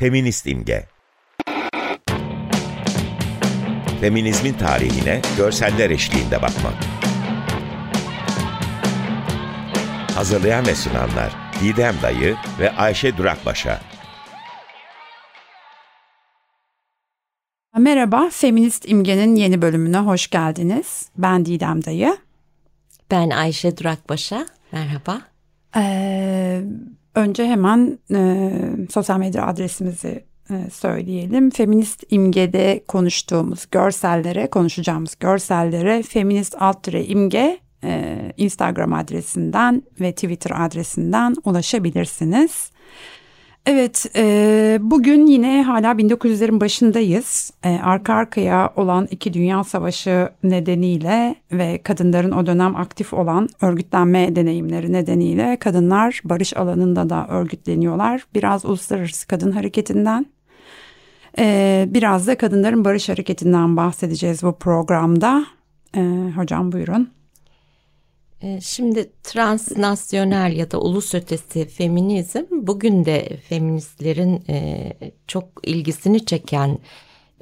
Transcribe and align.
Feminist 0.00 0.46
imge. 0.46 0.86
Feminizmin 4.00 4.52
tarihine 4.52 5.22
görseller 5.36 5.90
eşliğinde 5.90 6.42
bakmak. 6.42 6.74
Hazırlayan 10.14 10.66
ve 10.66 10.74
sunanlar 10.74 11.36
Didem 11.62 11.94
Dayı 12.02 12.36
ve 12.60 12.70
Ayşe 12.70 13.16
Durakbaşa. 13.16 13.80
Merhaba, 17.78 18.28
Feminist 18.32 18.88
İmge'nin 18.88 19.34
yeni 19.34 19.62
bölümüne 19.62 19.98
hoş 19.98 20.30
geldiniz. 20.30 21.10
Ben 21.18 21.46
Didem 21.46 21.84
Dayı. 21.84 22.16
Ben 23.10 23.30
Ayşe 23.30 23.76
Durakbaşa. 23.76 24.46
Merhaba. 24.72 25.20
Ee, 25.76 26.62
önce 27.20 27.46
hemen 27.46 27.98
e, 28.14 28.50
sosyal 28.90 29.18
medya 29.18 29.46
adresimizi 29.46 30.24
e, 30.50 30.70
söyleyelim. 30.70 31.50
Feminist 31.50 32.04
imgede 32.10 32.84
konuştuğumuz 32.88 33.66
görsellere, 33.70 34.50
konuşacağımız 34.50 35.16
görsellere 35.20 36.02
feminist 36.02 36.56
alt 36.58 36.88
imge 36.88 37.58
e, 37.84 38.18
Instagram 38.36 38.92
adresinden 38.92 39.82
ve 40.00 40.12
Twitter 40.12 40.66
adresinden 40.66 41.36
ulaşabilirsiniz. 41.44 42.70
Evet, 43.66 44.06
e, 44.16 44.78
bugün 44.80 45.26
yine 45.26 45.62
hala 45.62 45.92
1900'lerin 45.92 46.60
başındayız. 46.60 47.52
E, 47.64 47.78
arka 47.82 48.14
arkaya 48.14 48.72
olan 48.76 49.08
iki 49.10 49.32
dünya 49.32 49.64
savaşı 49.64 50.28
nedeniyle 50.42 51.34
ve 51.52 51.82
kadınların 51.82 52.30
o 52.30 52.46
dönem 52.46 52.76
aktif 52.76 53.14
olan 53.14 53.48
örgütlenme 53.60 54.36
deneyimleri 54.36 54.92
nedeniyle 54.92 55.56
kadınlar 55.56 56.20
barış 56.24 56.56
alanında 56.56 57.10
da 57.10 57.26
örgütleniyorlar. 57.28 58.22
Biraz 58.34 58.64
uluslararası 58.64 59.26
kadın 59.28 59.52
hareketinden, 59.52 60.26
e, 61.38 61.84
biraz 61.88 62.26
da 62.26 62.38
kadınların 62.38 62.84
barış 62.84 63.08
hareketinden 63.08 63.76
bahsedeceğiz 63.76 64.42
bu 64.42 64.58
programda. 64.58 65.46
E, 65.96 66.00
hocam 66.36 66.72
buyurun. 66.72 67.19
Ee, 68.42 68.60
şimdi 68.60 69.12
transnasyonel 69.22 70.56
ya 70.56 70.70
da 70.70 70.80
ulus 70.80 71.14
ötesi 71.14 71.68
feminizm 71.68 72.44
bugün 72.50 73.04
de 73.04 73.36
feministlerin 73.48 74.44
e, 74.48 74.92
çok 75.26 75.44
ilgisini 75.62 76.24
çeken 76.24 76.78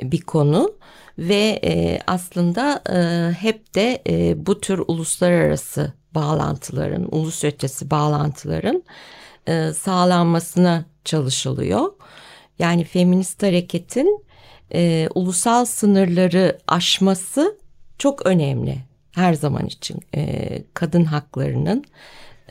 bir 0.02 0.20
konu 0.20 0.74
ve 1.18 1.60
e, 1.64 1.98
aslında 2.06 2.82
e, 2.90 3.32
hep 3.32 3.74
de 3.74 4.02
bu 4.46 4.60
tür 4.60 4.82
uluslararası 4.88 5.92
bağlantıların, 6.14 7.08
ulus 7.14 7.44
ötesi 7.44 7.90
bağlantıların 7.90 8.82
sağlanmasına 9.74 10.84
çalışılıyor. 11.04 11.92
Yani 12.58 12.84
feminist 12.84 13.42
hareketin 13.42 14.24
ulusal 15.14 15.64
sınırları 15.64 16.58
aşması 16.66 17.58
çok 17.98 18.26
önemli 18.26 18.87
her 19.18 19.34
zaman 19.34 19.66
için 19.66 20.00
e, 20.16 20.48
kadın 20.74 21.04
haklarının 21.04 21.84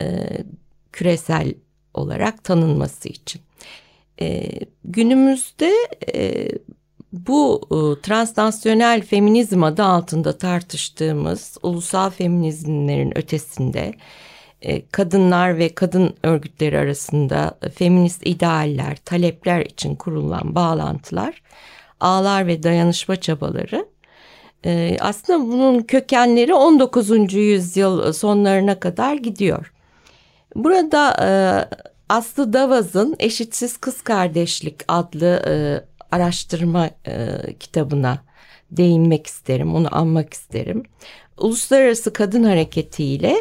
e, 0.00 0.28
küresel 0.92 1.54
olarak 1.94 2.44
tanınması 2.44 3.08
için. 3.08 3.40
E, 4.20 4.50
günümüzde 4.84 5.72
e, 6.14 6.48
bu 7.12 7.60
e, 7.70 8.02
transnasyonel 8.02 9.02
feminizm 9.02 9.62
adı 9.62 9.82
altında 9.82 10.38
tartıştığımız 10.38 11.56
ulusal 11.62 12.10
feminizmlerin 12.10 13.18
ötesinde 13.18 13.94
e, 14.62 14.86
kadınlar 14.88 15.58
ve 15.58 15.74
kadın 15.74 16.14
örgütleri 16.22 16.78
arasında 16.78 17.58
feminist 17.74 18.26
idealler, 18.26 18.96
talepler 18.96 19.60
için 19.60 19.94
kurulan 19.94 20.54
bağlantılar, 20.54 21.42
ağlar 22.00 22.46
ve 22.46 22.62
dayanışma 22.62 23.16
çabaları 23.16 23.86
ee, 24.64 24.96
aslında 25.00 25.40
bunun 25.40 25.82
kökenleri 25.82 26.54
19. 26.54 27.34
yüzyıl 27.34 28.12
sonlarına 28.12 28.80
kadar 28.80 29.14
gidiyor. 29.14 29.72
Burada 30.54 31.16
e, 31.20 31.30
Aslı 32.08 32.52
Davaz'ın 32.52 33.16
Eşitsiz 33.18 33.76
Kız 33.76 34.02
Kardeşlik 34.02 34.74
adlı 34.88 35.42
e, 35.46 35.54
araştırma 36.16 36.90
e, 37.06 37.28
kitabına 37.60 38.18
değinmek 38.70 39.26
isterim, 39.26 39.74
onu 39.74 39.96
anmak 39.96 40.34
isterim. 40.34 40.82
Uluslararası 41.38 42.12
Kadın 42.12 42.44
Hareketi 42.44 43.04
ile 43.04 43.36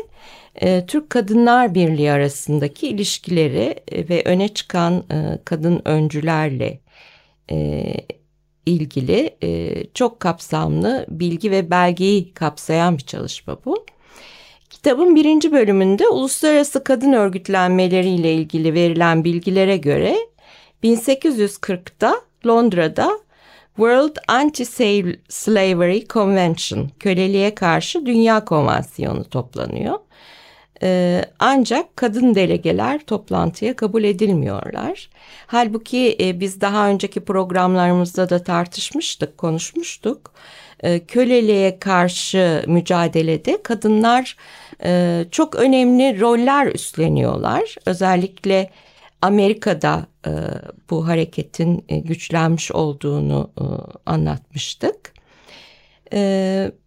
Türk 0.87 1.09
Kadınlar 1.09 1.75
Birliği 1.75 2.11
arasındaki 2.11 2.87
ilişkileri 2.87 3.75
ve 3.91 4.23
öne 4.25 4.47
çıkan 4.47 5.03
kadın 5.45 5.81
öncülerle 5.85 6.79
ilgili 8.67 9.35
e, 9.43 9.83
çok 9.93 10.19
kapsamlı 10.19 11.05
bilgi 11.09 11.51
ve 11.51 11.71
belgeyi 11.71 12.33
kapsayan 12.33 12.97
bir 12.97 13.03
çalışma 13.03 13.57
bu. 13.65 13.85
Kitabın 14.69 15.15
birinci 15.15 15.51
bölümünde 15.51 16.07
uluslararası 16.07 16.83
kadın 16.83 17.13
örgütlenmeleriyle 17.13 18.33
ilgili 18.33 18.73
verilen 18.73 19.23
bilgilere 19.23 19.77
göre 19.77 20.17
1840'da 20.83 22.21
Londra'da 22.47 23.19
World 23.75 24.15
Anti-Slavery 24.27 26.07
Convention, 26.07 26.89
köleliğe 26.99 27.55
karşı 27.55 28.05
dünya 28.05 28.45
konvansiyonu 28.45 29.23
toplanıyor. 29.23 29.99
Ee, 30.83 31.21
ancak 31.39 31.97
kadın 31.97 32.35
delegeler 32.35 32.99
toplantıya 32.99 33.75
kabul 33.75 34.03
edilmiyorlar. 34.03 35.09
Halbuki 35.47 36.17
e, 36.19 36.39
biz 36.39 36.61
daha 36.61 36.89
önceki 36.89 37.19
programlarımızda 37.19 38.29
da 38.29 38.43
tartışmıştık, 38.43 39.37
konuşmuştuk. 39.37 40.33
E, 40.79 40.99
köleliğe 40.99 41.79
karşı 41.79 42.63
mücadelede 42.67 43.63
kadınlar 43.63 44.37
e, 44.83 45.25
çok 45.31 45.55
önemli 45.55 46.19
roller 46.19 46.67
üstleniyorlar. 46.67 47.75
Özellikle 47.85 48.69
Amerika'da 49.21 50.05
e, 50.27 50.31
bu 50.89 51.07
hareketin 51.07 51.85
güçlenmiş 51.89 52.71
olduğunu 52.71 53.51
anlatmıştık. 54.05 55.13
Evet. 56.11 56.86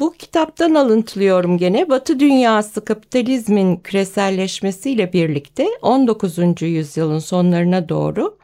Bu 0.00 0.12
kitaptan 0.12 0.74
alıntılıyorum 0.74 1.58
gene. 1.58 1.88
Batı 1.88 2.20
dünyası 2.20 2.84
kapitalizmin 2.84 3.76
küreselleşmesiyle 3.76 5.12
birlikte 5.12 5.66
19. 5.82 6.62
yüzyılın 6.62 7.18
sonlarına 7.18 7.88
doğru 7.88 8.38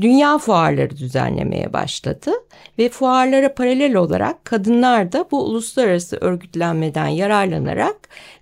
dünya 0.00 0.38
fuarları 0.38 0.96
düzenlemeye 0.96 1.72
başladı 1.72 2.30
ve 2.78 2.88
fuarlara 2.88 3.54
paralel 3.54 3.94
olarak 3.94 4.44
kadınlar 4.44 5.12
da 5.12 5.24
bu 5.30 5.44
uluslararası 5.44 6.16
örgütlenmeden 6.16 7.08
yararlanarak 7.08 7.96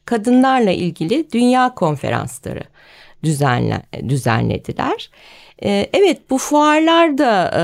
kadınlarla 0.04 0.70
ilgili 0.70 1.32
dünya 1.32 1.74
konferansları 1.74 2.62
düzenle, 3.24 3.82
düzenlediler. 4.08 5.10
Ee, 5.62 5.86
evet 5.92 6.30
bu 6.30 6.38
fuarlar 6.38 7.18
da 7.18 7.50
e, 7.54 7.62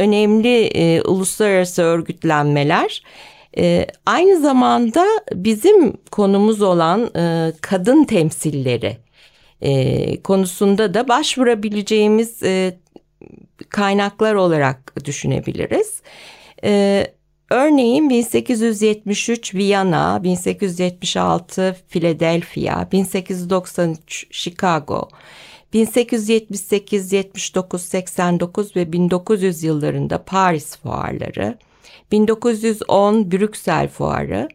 önemli 0.00 0.64
e, 0.64 1.02
uluslararası 1.02 1.82
örgütlenmeler. 1.82 3.02
E, 3.58 3.86
aynı 4.06 4.40
zamanda 4.40 5.06
bizim 5.32 5.96
konumuz 6.10 6.62
olan 6.62 7.10
e, 7.16 7.52
kadın 7.60 8.04
temsilleri 8.04 8.96
e, 9.60 10.22
konusunda 10.22 10.94
da 10.94 11.08
başvurabileceğimiz 11.08 12.42
e, 12.42 12.78
kaynaklar 13.68 14.34
olarak 14.34 15.04
düşünebiliriz. 15.04 16.02
E, 16.64 17.06
örneğin 17.50 18.10
1873 18.10 19.54
Viyana, 19.54 20.22
1876 20.24 21.76
Philadelphia, 21.88 22.90
1893 22.92 24.26
Chicago, 24.30 25.08
1878, 25.72 27.12
79, 27.12 27.82
89 27.82 28.76
ve 28.76 28.92
1900 28.92 29.62
yıllarında 29.62 30.24
Paris 30.24 30.76
fuarları, 30.76 31.58
1910 32.12 33.32
Brüksel 33.32 33.88
Fuarı 33.88 34.48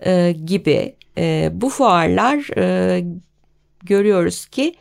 e, 0.00 0.32
gibi 0.44 0.94
e, 1.18 1.50
bu 1.52 1.68
fuarlar 1.68 2.58
e, 2.58 3.04
görüyoruz 3.82 4.46
ki 4.46 4.74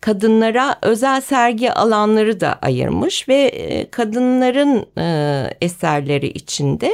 kadınlara 0.00 0.78
özel 0.82 1.20
sergi 1.20 1.72
alanları 1.72 2.40
da 2.40 2.58
ayırmış 2.62 3.28
ve 3.28 3.42
e, 3.42 3.90
kadınların 3.90 4.86
e, 4.98 5.56
eserleri 5.60 6.26
içinde 6.28 6.92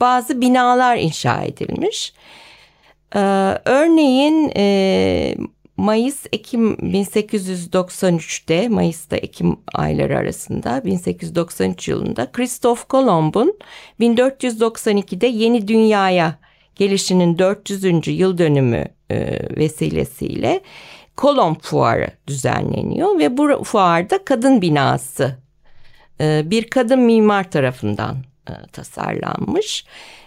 bazı 0.00 0.40
binalar 0.40 0.96
inşa 0.96 1.42
edilmiş. 1.42 2.12
Ee, 3.14 3.18
örneğin 3.64 4.52
e, 4.56 5.34
Mayıs-Ekim 5.76 6.74
1893'te, 6.74 8.68
Mayıs'ta 8.68 9.16
Ekim 9.16 9.56
ayları 9.74 10.18
arasında 10.18 10.84
1893 10.84 11.88
yılında 11.88 12.32
Christoph 12.32 12.80
Kolomb'un 12.88 13.58
1492'de 14.00 15.26
yeni 15.26 15.68
dünyaya 15.68 16.38
gelişinin 16.76 17.38
400. 17.38 18.08
yıl 18.08 18.38
dönümü 18.38 18.84
e, 19.10 19.38
vesilesiyle 19.56 20.60
Kolomb 21.16 21.56
Fuarı 21.60 22.10
düzenleniyor 22.26 23.18
ve 23.18 23.36
bu 23.36 23.64
fuarda 23.64 24.24
kadın 24.24 24.62
binası 24.62 25.38
e, 26.20 26.42
bir 26.50 26.70
kadın 26.70 27.00
mimar 27.00 27.50
tarafından 27.50 28.16
e, 28.48 28.52
tasarlanmış. 28.72 29.84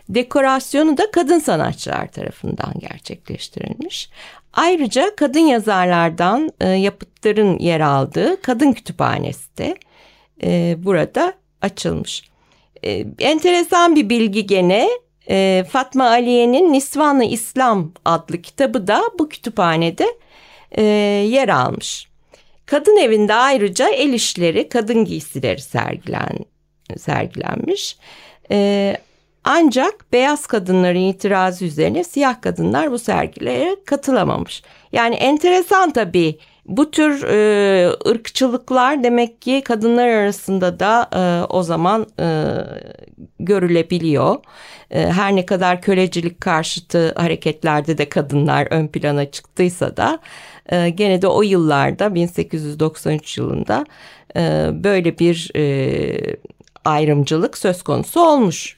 Dekorasyonu 0.09 0.97
da 0.97 1.11
kadın 1.11 1.39
sanatçılar 1.39 2.07
tarafından 2.07 2.73
gerçekleştirilmiş. 2.79 4.09
Ayrıca 4.57 5.15
kadın 5.15 5.39
yazarlardan 5.39 6.51
e, 6.61 6.67
yapıtların 6.67 7.59
yer 7.59 7.79
aldığı 7.79 8.41
kadın 8.41 8.71
kütüphanesi 8.71 9.57
de 9.57 9.77
burada 10.83 11.33
açılmış. 11.61 12.23
Enteresan 13.19 13.95
bir 13.95 14.09
bilgi 14.09 14.45
gene 14.47 14.89
Fatma 15.63 16.09
Aliye'nin 16.09 16.73
Nisvanı 16.73 17.25
İslam 17.25 17.91
adlı 18.05 18.41
kitabı 18.41 18.87
da 18.87 19.01
bu 19.19 19.29
kütüphanede 19.29 20.07
yer 21.27 21.49
almış. 21.49 22.07
Kadın 22.65 22.97
evinde 22.97 23.33
ayrıca 23.33 23.89
el 23.89 24.13
işleri, 24.13 24.69
kadın 24.69 25.05
giysileri 25.05 25.61
sergilen, 25.61 26.39
sergilenmiş. 26.97 27.97
Ee, 28.51 28.97
ancak 29.49 30.13
beyaz 30.13 30.47
kadınların 30.47 30.99
itirazı 30.99 31.65
üzerine 31.65 32.03
siyah 32.03 32.41
kadınlar 32.41 32.91
bu 32.91 32.99
sergilere 32.99 33.75
katılamamış. 33.85 34.63
Yani 34.91 35.15
enteresan 35.15 35.91
tabii 35.91 36.39
bu 36.65 36.91
tür 36.91 37.23
e, 37.23 37.89
ırkçılıklar 38.07 39.03
demek 39.03 39.41
ki 39.41 39.61
kadınlar 39.65 40.07
arasında 40.07 40.79
da 40.79 41.09
e, 41.15 41.53
o 41.53 41.63
zaman 41.63 42.07
e, 42.19 42.25
görülebiliyor. 43.39 44.35
E, 44.91 44.99
her 44.99 45.35
ne 45.35 45.45
kadar 45.45 45.81
kölecilik 45.81 46.41
karşıtı 46.41 47.13
hareketlerde 47.15 47.97
de 47.97 48.09
kadınlar 48.09 48.67
ön 48.71 48.87
plana 48.87 49.31
çıktıysa 49.31 49.97
da 49.97 50.19
e, 50.69 50.89
gene 50.89 51.21
de 51.21 51.27
o 51.27 51.41
yıllarda 51.41 52.15
1893 52.15 53.37
yılında 53.37 53.85
e, 54.35 54.69
böyle 54.71 55.19
bir 55.19 55.51
e, 55.55 56.37
ayrımcılık 56.85 57.57
söz 57.57 57.83
konusu 57.83 58.21
olmuş. 58.21 58.77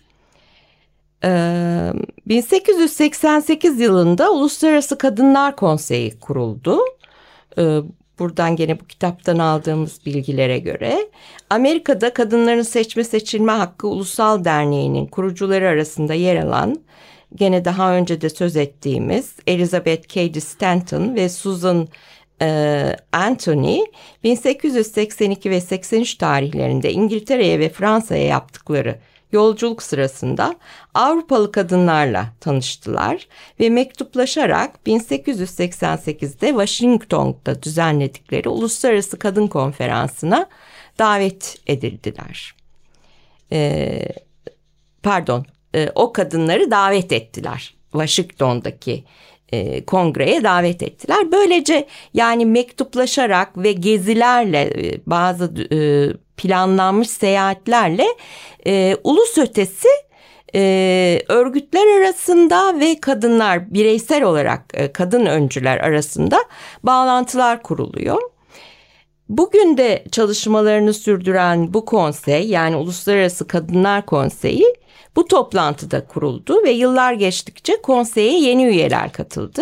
1888 1.24 3.80
yılında 3.80 4.32
Uluslararası 4.32 4.98
Kadınlar 4.98 5.56
Konseyi 5.56 6.20
kuruldu. 6.20 6.80
Buradan 8.20 8.56
gene 8.56 8.80
bu 8.80 8.86
kitaptan 8.86 9.40
aldığımız 9.40 10.06
bilgilere 10.06 10.60
göre 10.60 11.10
Amerika'da 11.50 12.14
kadınların 12.14 12.62
seçme 12.62 13.04
seçilme 13.04 13.52
hakkı 13.52 13.88
ulusal 13.88 14.46
derneğinin 14.46 15.06
kurucuları 15.06 15.68
arasında 15.68 16.14
yer 16.14 16.36
alan 16.36 16.82
gene 17.36 17.66
daha 17.66 17.94
önce 17.94 18.22
de 18.22 18.30
söz 18.30 18.56
ettiğimiz 18.56 19.36
Elizabeth 19.48 20.08
Cady 20.08 20.40
Stanton 20.40 21.16
ve 21.16 21.30
Susan 21.30 21.88
Anthony 23.12 23.80
1882 24.24 25.50
ve 25.50 25.62
83 25.62 26.16
tarihlerinde 26.16 26.92
İngiltere'ye 26.92 27.60
ve 27.60 27.70
Fransa'ya 27.70 28.26
yaptıkları 28.26 29.00
yolculuk 29.32 29.84
sırasında 29.84 30.56
Avrupalı 30.94 31.52
kadınlarla 31.52 32.26
tanıştılar 32.40 33.28
ve 33.60 33.70
mektuplaşarak 33.70 34.76
1888'de 34.88 36.48
Washington'da 36.48 37.64
düzenledikleri 37.64 38.50
Uluslararası 38.50 39.20
Kadın 39.20 39.48
Konferansı'na 39.48 40.48
davet 41.00 41.58
edildiler. 41.68 42.56
Ee, 43.52 44.06
pardon, 45.04 45.46
e, 45.76 45.90
o 45.96 46.14
kadınları 46.14 46.72
davet 46.72 47.12
ettiler. 47.12 47.74
Washington'daki 47.92 49.04
e, 49.52 49.86
kongreye 49.86 50.44
davet 50.44 50.84
ettiler. 50.84 51.32
Böylece 51.32 51.88
yani 52.14 52.46
mektuplaşarak 52.46 53.58
ve 53.58 53.72
gezilerle 53.72 54.62
e, 54.62 55.02
bazı 55.06 55.54
e, 55.72 55.78
planlanmış 56.40 57.10
seyahatlerle 57.10 58.08
e, 58.68 58.98
ulus 59.04 59.38
ötesi 59.38 59.88
e, 60.56 61.22
örgütler 61.28 62.00
arasında 62.00 62.80
ve 62.80 63.00
kadınlar 63.00 63.74
bireysel 63.74 64.24
olarak 64.24 64.66
e, 64.74 64.92
kadın 64.92 65.26
öncüler 65.26 65.78
arasında 65.78 66.44
bağlantılar 66.84 67.64
kuruluyor. 67.64 68.22
Bugün 69.30 69.78
de 69.78 70.04
çalışmalarını 70.12 70.94
sürdüren 70.94 71.74
bu 71.74 71.86
konsey 71.86 72.48
yani 72.48 72.76
Uluslararası 72.76 73.48
Kadınlar 73.48 74.06
Konseyi 74.06 74.76
bu 75.16 75.26
toplantıda 75.26 76.08
kuruldu 76.08 76.64
ve 76.64 76.72
yıllar 76.72 77.14
geçtikçe 77.14 77.82
konseye 77.82 78.40
yeni 78.40 78.66
üyeler 78.66 79.12
katıldı. 79.12 79.62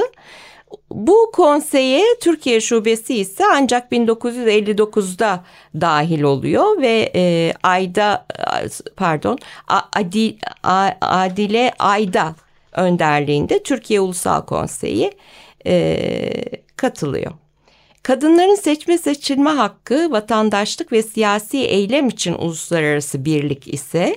Bu 0.92 1.32
konseye 1.34 2.04
Türkiye 2.22 2.62
şubesi 2.62 3.16
ise 3.16 3.44
ancak 3.54 3.92
1959'da 3.92 5.44
dahil 5.82 6.22
oluyor 6.22 6.82
ve 6.82 7.12
e, 7.16 7.54
Ayda 7.64 8.26
pardon 8.96 9.38
Adi, 9.94 10.38
Adile 11.02 11.74
Ayda 11.80 12.36
önderliğinde 12.74 13.64
Türkiye 13.64 14.00
Ulusal 14.00 14.42
Konseyi 14.42 15.12
e, 15.68 16.44
katılıyor. 16.76 17.32
Kadınların 18.08 18.56
seçme 18.56 18.98
seçilme 18.98 19.50
hakkı, 19.50 20.12
vatandaşlık 20.12 20.92
ve 20.92 21.04
siyasi 21.04 21.58
eylem 21.58 22.08
için 22.08 22.34
uluslararası 22.34 23.26
birlik 23.26 23.74
ise 23.74 24.16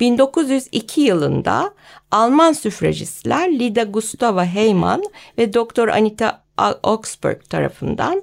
1902 0.00 1.00
yılında 1.00 1.74
Alman 2.10 2.52
süfrajistler 2.52 3.52
Lida 3.52 3.82
Gustava 3.82 4.44
Heyman 4.44 5.02
ve 5.38 5.52
Doktor 5.52 5.88
Anita 5.88 6.44
Oxberg 6.82 7.42
tarafından 7.50 8.22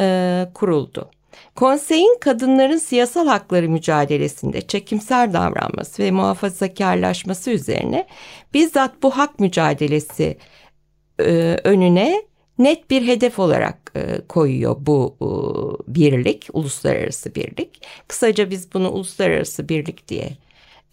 e, 0.00 0.48
kuruldu. 0.54 1.10
Konseyin 1.54 2.18
kadınların 2.20 2.78
siyasal 2.78 3.26
hakları 3.26 3.68
mücadelesinde 3.68 4.60
çekimser 4.60 5.32
davranması 5.32 6.02
ve 6.02 6.10
muhafazakarlaşması 6.10 7.50
üzerine 7.50 8.06
bizzat 8.54 9.02
bu 9.02 9.10
hak 9.10 9.40
mücadelesi 9.40 10.38
e, 11.20 11.60
önüne 11.64 12.22
net 12.58 12.90
bir 12.90 13.06
hedef 13.06 13.38
olarak 13.38 13.92
e, 13.96 14.20
koyuyor 14.28 14.76
bu 14.80 15.16
e, 15.20 15.28
birlik, 15.94 16.48
uluslararası 16.52 17.34
birlik. 17.34 17.82
Kısaca 18.08 18.50
biz 18.50 18.74
bunu 18.74 18.90
uluslararası 18.90 19.68
birlik 19.68 20.08
diye 20.08 20.30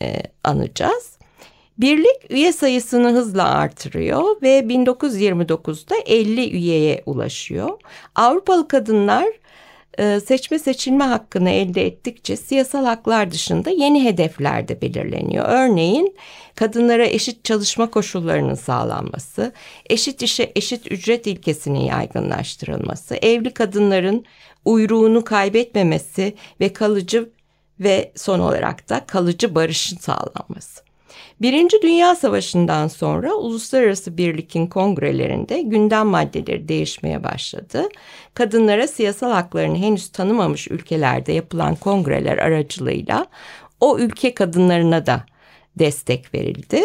e, 0.02 0.24
anacağız. 0.44 1.18
Birlik 1.78 2.32
üye 2.32 2.54
sayısını 2.54 3.12
hızla 3.12 3.44
artırıyor 3.44 4.42
ve 4.42 4.60
1929'da 4.60 5.96
50 6.06 6.52
üyeye 6.52 7.04
ulaşıyor. 7.06 7.70
Avrupalı 8.16 8.68
kadınlar 8.68 9.26
seçme 9.98 10.60
seçilme 10.60 11.04
hakkını 11.04 11.50
elde 11.50 11.86
ettikçe 11.86 12.38
siyasal 12.38 12.86
haklar 12.86 13.32
dışında 13.32 13.70
yeni 13.70 14.04
hedefler 14.04 14.68
de 14.68 14.82
belirleniyor. 14.82 15.46
Örneğin 15.48 16.16
kadınlara 16.56 17.06
eşit 17.06 17.46
çalışma 17.46 17.90
koşullarının 17.90 18.56
sağlanması, 18.56 19.52
eşit 19.90 20.22
işe 20.22 20.52
eşit 20.56 20.92
ücret 20.92 21.28
ilkesinin 21.28 21.80
yaygınlaştırılması, 21.80 23.16
evli 23.16 23.54
kadınların 23.54 24.26
uyruğunu 24.66 25.24
kaybetmemesi 25.24 26.36
ve 26.60 26.74
kalıcı 26.74 27.30
ve 27.80 28.12
son 28.16 28.40
olarak 28.40 28.90
da 28.90 29.06
kalıcı 29.06 29.56
barışın 29.56 29.98
sağlanması. 29.98 30.93
Birinci 31.42 31.82
Dünya 31.82 32.16
Savaşı'ndan 32.16 32.88
sonra 32.88 33.34
uluslararası 33.34 34.18
birlikin 34.18 34.68
kongrelerinde 34.68 35.62
gündem 35.62 36.08
maddeleri 36.08 36.68
değişmeye 36.68 37.24
başladı. 37.24 37.90
Kadınlara 38.34 38.88
siyasal 38.88 39.32
haklarını 39.32 39.78
henüz 39.78 40.10
tanımamış 40.10 40.68
ülkelerde 40.68 41.32
yapılan 41.32 41.76
kongreler 41.76 42.38
aracılığıyla 42.38 43.26
o 43.80 43.98
ülke 44.00 44.34
kadınlarına 44.34 45.06
da 45.06 45.26
destek 45.76 46.34
verildi. 46.34 46.82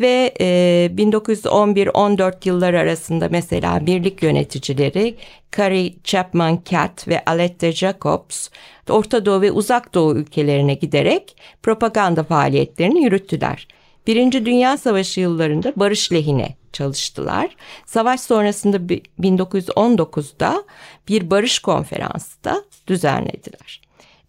Ve 0.00 0.34
e, 0.40 0.90
1911-14 0.96 2.48
yıllar 2.48 2.74
arasında 2.74 3.28
mesela 3.30 3.86
birlik 3.86 4.22
yöneticileri 4.22 5.16
Carrie 5.56 5.94
Chapman 6.04 6.62
Catt 6.70 7.08
ve 7.08 7.24
Aletta 7.24 7.72
Jacobs 7.72 8.48
Orta 8.90 9.26
Doğu 9.26 9.40
ve 9.40 9.52
Uzak 9.52 9.94
Doğu 9.94 10.16
ülkelerine 10.16 10.74
giderek 10.74 11.36
propaganda 11.62 12.24
faaliyetlerini 12.24 13.04
yürüttüler. 13.04 13.68
Birinci 14.06 14.46
Dünya 14.46 14.76
Savaşı 14.76 15.20
yıllarında 15.20 15.72
barış 15.76 16.12
lehine 16.12 16.56
çalıştılar. 16.72 17.56
Savaş 17.86 18.20
sonrasında 18.20 18.76
1919'da 19.20 20.64
bir 21.08 21.30
barış 21.30 21.58
konferansı 21.58 22.44
da 22.44 22.64
düzenlediler. 22.86 23.80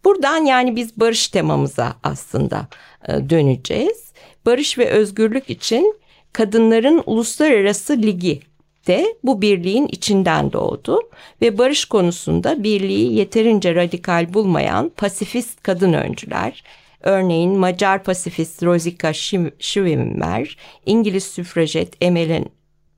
Buradan 0.03 0.45
yani 0.45 0.75
biz 0.75 0.97
barış 0.97 1.27
temamıza 1.27 1.95
aslında 2.03 2.67
e, 3.07 3.29
döneceğiz. 3.29 4.08
Barış 4.45 4.77
ve 4.77 4.89
özgürlük 4.89 5.49
için 5.49 5.95
Kadınların 6.33 7.03
Uluslararası 7.05 7.97
Ligi 7.97 8.41
de 8.87 9.15
bu 9.23 9.41
birliğin 9.41 9.87
içinden 9.87 10.53
doğdu 10.53 10.99
ve 11.41 11.57
barış 11.57 11.85
konusunda 11.85 12.63
birliği 12.63 13.13
yeterince 13.13 13.75
radikal 13.75 14.33
bulmayan 14.33 14.89
pasifist 14.97 15.63
kadın 15.63 15.93
öncüler, 15.93 16.63
örneğin 17.01 17.57
Macar 17.57 18.03
pasifist 18.03 18.63
Rosika 18.63 19.13
Schwimmer, 19.59 20.57
İngiliz 20.85 21.23
süfrajet 21.23 21.93
Emmeline 22.01 22.45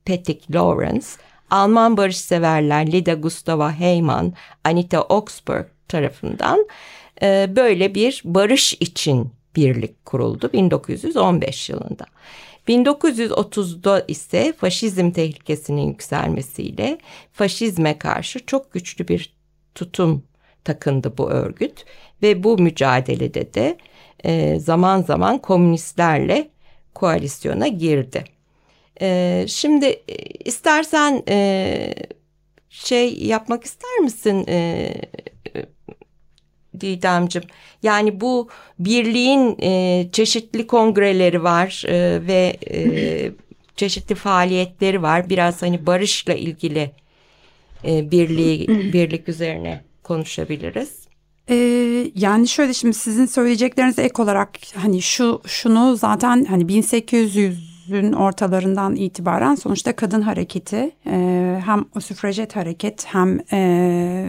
Pettick 0.05 0.55
Lawrence, 0.55 1.07
Alman 1.49 1.97
barışseverler 1.97 2.91
Lida 2.91 3.13
Gustava 3.13 3.71
Heyman, 3.71 4.33
Anita 4.63 5.01
Oxberg 5.01 5.65
tarafından 5.87 6.67
böyle 7.55 7.95
bir 7.95 8.21
barış 8.25 8.73
için 8.73 9.31
birlik 9.55 10.05
kuruldu 10.05 10.49
1915 10.53 11.69
yılında. 11.69 12.05
1930'da 12.67 14.05
ise 14.07 14.53
faşizm 14.53 15.11
tehlikesinin 15.11 15.87
yükselmesiyle 15.87 16.97
faşizme 17.33 17.97
karşı 17.97 18.45
çok 18.45 18.73
güçlü 18.73 19.07
bir 19.07 19.33
tutum 19.75 20.23
takındı 20.63 21.17
bu 21.17 21.29
örgüt 21.29 21.85
ve 22.21 22.43
bu 22.43 22.57
mücadelede 22.57 23.53
de 23.53 23.77
e, 24.23 24.59
zaman 24.59 25.01
zaman 25.01 25.37
komünistlerle 25.37 26.49
koalisyona 26.93 27.67
girdi. 27.67 28.23
E, 29.01 29.45
şimdi 29.47 29.85
e, 29.85 30.15
istersen 30.45 31.23
şey 32.69 33.23
yapmak 33.23 33.63
ister 33.63 33.99
misin 33.99 34.45
Didemciğim. 36.79 37.47
Yani 37.83 38.21
bu 38.21 38.49
birliğin 38.79 39.57
e, 39.61 40.09
çeşitli 40.11 40.67
kongreleri 40.67 41.43
var 41.43 41.83
e, 41.87 42.27
ve 42.27 42.57
e, 42.71 43.31
çeşitli 43.75 44.15
faaliyetleri 44.15 45.01
var. 45.01 45.29
Biraz 45.29 45.61
hani 45.61 45.85
barışla 45.85 46.33
ilgili 46.33 46.91
e, 47.85 48.11
birliği 48.11 48.67
birlik 48.93 49.29
üzerine 49.29 49.81
konuşabiliriz. 50.03 51.01
Ee, 51.49 52.11
yani 52.15 52.47
şöyle 52.47 52.73
şimdi 52.73 52.93
sizin 52.93 53.25
söyleyeceklerinize 53.25 54.01
ek 54.01 54.21
olarak 54.21 54.49
hani 54.75 55.01
şu 55.01 55.41
şunu 55.45 55.95
zaten 55.95 56.45
hani 56.45 56.63
1800'ün 56.63 58.13
ortalarından 58.13 58.95
itibaren 58.95 59.55
sonuçta 59.55 59.95
kadın 59.95 60.21
hareketi 60.21 60.91
e, 61.07 61.61
hem 61.65 61.85
o 61.95 61.99
süfrajet 61.99 62.55
hareket 62.55 63.05
hem 63.05 63.39
e, 63.51 64.25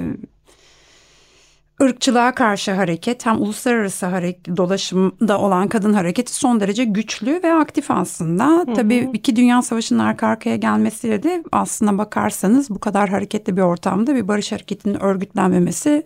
ırkçılığa 1.83 2.35
karşı 2.35 2.73
hareket 2.73 3.27
hem 3.27 3.43
uluslararası 3.43 4.07
hareket, 4.07 4.57
dolaşımda 4.57 5.39
olan 5.39 5.69
kadın 5.69 5.93
hareketi 5.93 6.35
son 6.35 6.61
derece 6.61 6.85
güçlü 6.85 7.43
ve 7.43 7.53
aktif 7.53 7.91
aslında. 7.91 8.47
Hı 8.47 8.71
hı. 8.71 8.75
Tabii 8.75 9.11
iki 9.13 9.37
dünya 9.37 9.63
savaşının 9.63 9.99
arka 9.99 10.27
arkaya 10.27 10.57
gelmesiyle 10.57 11.23
de 11.23 11.45
aslına 11.53 11.99
bakarsanız 11.99 12.71
bu 12.71 12.79
kadar 12.79 13.09
hareketli 13.09 13.57
bir 13.57 13.63
ortamda 13.63 14.15
bir 14.15 14.29
barış 14.29 14.53
hareketinin 14.53 15.01
örgütlenmemesi 15.01 16.03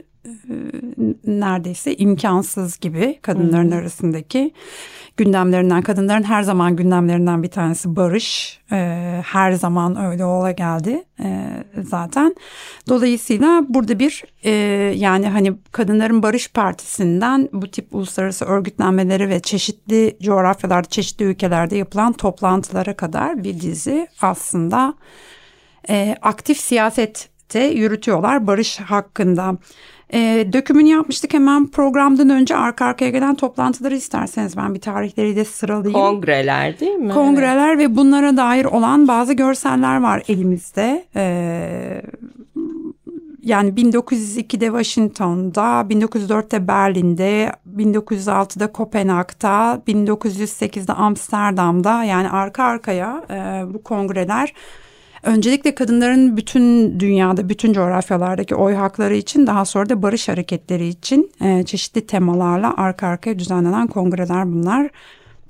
neredeyse 1.27 1.97
imkansız 1.97 2.79
gibi 2.81 3.19
kadınların 3.23 3.71
hı. 3.71 3.75
arasındaki 3.75 4.53
gündemlerinden 5.17 5.83
kadınların 5.83 6.23
her 6.23 6.43
zaman 6.43 6.77
gündemlerinden 6.77 7.43
bir 7.43 7.49
tanesi 7.49 7.97
barış 7.97 8.61
e, 8.73 8.77
her 9.25 9.53
zaman 9.53 10.05
öyle 10.05 10.25
ola 10.25 10.51
geldi 10.51 11.05
e, 11.21 11.49
zaten 11.83 12.35
dolayısıyla 12.89 13.65
burada 13.69 13.99
bir 13.99 14.25
e, 14.45 14.51
yani 14.97 15.29
hani 15.29 15.53
kadınların 15.73 16.23
barış 16.23 16.53
partisinden 16.53 17.49
bu 17.53 17.71
tip 17.71 17.95
uluslararası 17.95 18.45
örgütlenmeleri 18.45 19.29
ve 19.29 19.41
çeşitli 19.41 20.17
coğrafyalarda 20.23 20.89
çeşitli 20.89 21.25
ülkelerde 21.25 21.77
yapılan 21.77 22.13
toplantılara 22.13 22.97
kadar 22.97 23.45
bir 23.45 23.61
dizi 23.61 24.09
aslında 24.23 24.95
e, 25.89 26.17
aktif 26.23 26.61
siyasette 26.61 27.61
yürütüyorlar 27.61 28.47
barış 28.47 28.81
hakkında. 28.81 29.57
E, 30.13 30.49
dökümünü 30.53 30.89
yapmıştık 30.89 31.35
hemen 31.35 31.67
programdan 31.67 32.31
önce 32.31 32.57
arka 32.57 32.85
arkaya 32.85 33.11
gelen 33.11 33.35
toplantıları 33.35 33.97
isterseniz 33.97 34.57
ben 34.57 34.75
bir 34.75 34.81
tarihleri 34.81 35.37
de 35.37 35.45
sıralayayım. 35.45 35.93
Kongreler 35.93 36.81
değil 36.81 36.95
mi? 36.95 37.13
Kongreler 37.13 37.75
evet. 37.75 37.79
ve 37.79 37.97
bunlara 37.97 38.37
dair 38.37 38.65
olan 38.65 39.09
bazı 39.09 39.33
görseller 39.33 40.01
var 40.01 40.23
elimizde. 40.29 41.05
E, 41.17 42.03
yani 43.43 43.71
1902'de 43.71 44.67
Washington'da, 44.67 45.87
1904'te 45.91 46.69
Berlin'de, 46.69 47.53
1906'da 47.77 48.73
Kopenhag'da, 48.73 49.83
1908'de 49.89 50.93
Amsterdam'da 50.93 52.05
yani 52.05 52.31
arka 52.31 52.65
arkaya 52.65 53.25
e, 53.31 53.35
bu 53.75 53.83
kongreler 53.83 54.53
Öncelikle 55.27 55.75
kadınların 55.75 56.37
bütün 56.37 57.01
dünyada, 57.01 57.49
bütün 57.49 57.73
coğrafyalardaki 57.73 58.55
oy 58.55 58.75
hakları 58.75 59.15
için 59.17 59.47
daha 59.47 59.65
sonra 59.65 59.89
da 59.89 60.03
barış 60.03 60.29
hareketleri 60.29 60.89
için 60.89 61.33
e, 61.41 61.63
çeşitli 61.63 62.07
temalarla 62.07 62.75
arka 62.77 63.07
arkaya 63.07 63.39
düzenlenen 63.39 63.87
kongreler 63.87 64.53
bunlar. 64.53 64.91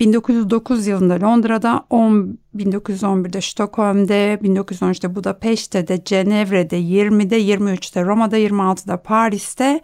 1909 0.00 0.86
yılında 0.86 1.20
Londra'da, 1.26 1.84
10, 1.90 2.38
1911'de 2.56 3.40
Stockholm'de, 3.40 4.38
1913'te 4.42 5.14
Budapeşte'de, 5.14 6.04
Cenevre'de, 6.04 6.80
20'de, 6.80 7.40
23'te 7.40 8.04
Roma'da, 8.04 8.38
26'da 8.38 9.02
Paris'te 9.02 9.80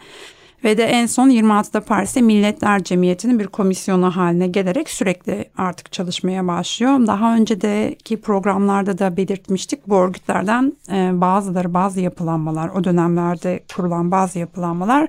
ve 0.65 0.79
de 0.79 0.85
en 0.85 1.07
son 1.07 1.31
26'da 1.31 1.81
Paris'te 1.81 2.21
Milletler 2.21 2.85
Cemiyeti'nin 2.85 3.39
bir 3.39 3.47
komisyonu 3.47 4.17
haline 4.17 4.47
gelerek 4.47 4.91
sürekli 4.91 5.45
artık 5.57 5.93
çalışmaya 5.93 6.47
başlıyor. 6.47 7.07
Daha 7.07 7.37
önceki 7.37 8.21
programlarda 8.21 8.99
da 8.99 9.17
belirtmiştik 9.17 9.89
bu 9.89 9.97
örgütlerden 9.97 10.73
e, 10.93 11.21
bazıları 11.21 11.75
bazı 11.75 12.01
yapılanmalar 12.01 12.69
o 12.69 12.85
dönemlerde 12.85 13.61
kurulan 13.77 14.11
bazı 14.11 14.39
yapılanmalar 14.39 15.09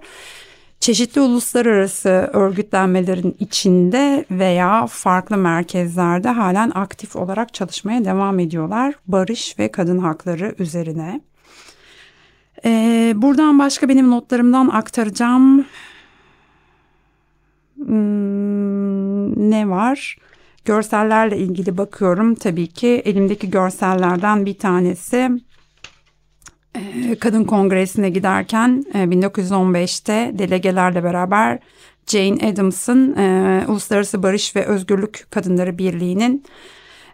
çeşitli 0.84 1.22
uluslararası 1.22 2.10
örgütlenmelerin 2.34 3.36
içinde 3.40 4.26
veya 4.32 4.88
farklı 4.88 5.38
merkezlerde 5.38 6.30
halen 6.30 6.72
aktif 6.76 7.16
olarak 7.16 7.54
çalışmaya 7.54 8.06
devam 8.06 8.40
ediyorlar. 8.40 8.96
Barış 9.08 9.60
ve 9.60 9.72
kadın 9.72 9.98
hakları 9.98 10.56
üzerine. 10.60 11.22
Ee, 12.66 13.14
buradan 13.16 13.60
başka 13.60 13.90
benim 13.90 14.12
notlarımdan 14.12 14.68
aktaracağım 14.68 15.66
hmm, 17.76 19.52
ne 19.52 19.70
var? 19.70 20.18
Görsellerle 20.66 21.38
ilgili 21.38 21.78
bakıyorum 21.78 22.36
tabii 22.36 22.68
ki 22.68 22.88
elimdeki 23.06 23.50
görsellerden 23.50 24.46
bir 24.46 24.58
tanesi 24.58 25.30
e, 26.76 27.16
kadın 27.20 27.44
kongresine 27.44 28.10
giderken 28.10 28.86
1915'te 28.94 30.14
e, 30.14 30.40
delegelerle 30.40 31.04
beraber 31.04 31.60
Jane 32.08 32.50
Adams'ın 32.50 33.18
e, 33.18 33.66
Uluslararası 33.68 34.24
Barış 34.24 34.56
ve 34.56 34.66
Özgürlük 34.66 35.26
Kadınları 35.30 35.78
Birliği'nin 35.78 36.44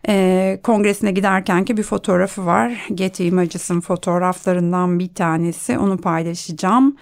e, 0.07 0.59
kongresine 0.63 1.11
giderken 1.11 1.65
ki 1.65 1.77
bir 1.77 1.83
fotoğrafı 1.83 2.45
var. 2.45 2.87
Getty 2.93 3.27
Images'ın 3.27 3.81
fotoğraflarından 3.81 4.99
bir 4.99 5.13
tanesi. 5.13 5.77
Onu 5.77 5.97
paylaşacağım. 5.97 6.95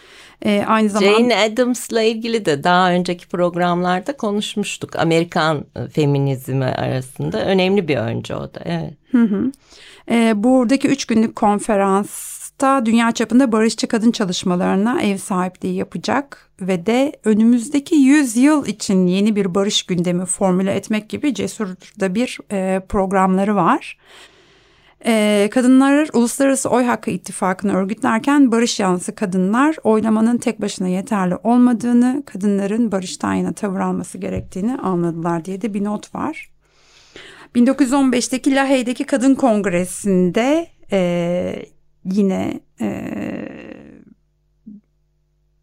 E, 0.46 0.64
aynı 0.68 0.90
zamanda 0.90 1.18
Jane 1.18 1.38
Adams'la 1.38 2.02
ilgili 2.02 2.46
de 2.46 2.64
daha 2.64 2.92
önceki 2.92 3.28
programlarda 3.28 4.18
konuşmuştuk. 4.18 4.96
Amerikan 4.96 5.66
feminizmi 5.92 6.66
arasında 6.66 7.46
önemli 7.46 7.88
bir 7.88 7.98
önce 7.98 8.36
o 8.36 8.54
da. 8.54 8.62
Evet. 8.66 8.94
Hı 9.12 9.24
hı. 9.24 9.52
E, 10.12 10.44
buradaki 10.44 10.88
üç 10.88 11.06
günlük 11.06 11.36
konferans 11.36 12.38
da 12.62 12.86
dünya 12.86 13.12
çapında 13.12 13.52
barışçı 13.52 13.88
kadın 13.88 14.12
çalışmalarına 14.12 15.02
ev 15.02 15.18
sahipliği 15.18 15.76
yapacak 15.76 16.50
ve 16.62 16.86
de 16.86 17.12
önümüzdeki 17.24 17.96
100 17.96 18.38
yıl 18.38 18.66
için 18.66 19.08
yeni 19.08 19.36
bir 19.36 19.56
barış 19.56 19.84
gündemi 19.84 20.26
formüle 20.26 20.74
etmek 20.74 21.10
gibi 21.10 21.34
cesur 21.34 21.68
da 22.00 22.16
bir 22.16 22.38
e, 22.52 22.82
programları 22.90 23.56
var. 23.56 23.98
E, 25.06 25.48
kadınlar 25.52 26.10
Uluslararası 26.14 26.70
Oy 26.70 26.84
Hakkı 26.84 27.12
İttifakı'nı 27.12 27.74
örgütlerken 27.74 28.52
barış 28.52 28.80
yanlısı 28.80 29.16
kadınlar 29.16 29.76
oylamanın 29.84 30.38
tek 30.38 30.62
başına 30.62 30.88
yeterli 30.88 31.36
olmadığını, 31.36 32.24
kadınların 32.26 32.92
barıştan 32.92 33.34
yana 33.34 33.54
tavır 33.54 33.80
alması 33.80 34.18
gerektiğini 34.18 34.78
anladılar 34.78 35.46
diye 35.46 35.62
de 35.62 35.74
bir 35.74 35.84
not 35.84 36.16
var. 36.16 36.50
1915'teki 37.56 38.56
Lahey'deki 38.56 39.04
Kadın 39.04 39.36
Kongresi'nde 39.36 40.68
e, 40.92 41.66
yine 42.12 42.60
e, 42.82 43.08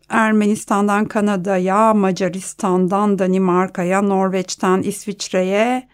Ermenistan'dan 0.09 1.05
Kanada'ya, 1.05 1.95
Macaristan'dan 1.95 3.19
Danimarka'ya, 3.19 4.03
Norveç'ten 4.03 4.83
İsviçre'ye, 4.83 5.89